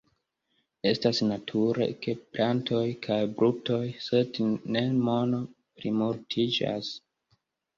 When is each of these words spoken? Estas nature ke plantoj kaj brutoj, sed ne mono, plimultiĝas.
Estas 0.91 1.19
nature 1.31 1.87
ke 2.05 2.15
plantoj 2.37 2.81
kaj 3.07 3.19
brutoj, 3.41 3.83
sed 4.07 4.41
ne 4.77 4.83
mono, 5.05 5.43
plimultiĝas. 5.81 6.91